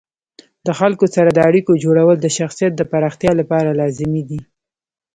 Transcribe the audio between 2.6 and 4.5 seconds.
د پراختیا لپاره لازمي دي.